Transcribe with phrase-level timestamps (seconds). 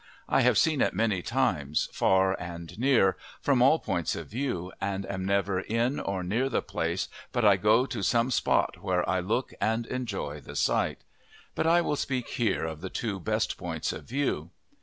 [0.27, 5.05] I have seen it many times, far and near, from all points of view, and
[5.05, 9.19] am never in or near the place but I go to some spot where I
[9.19, 11.03] look at and enjoy the sight;
[11.53, 14.49] but I will speak here of the two best points of view.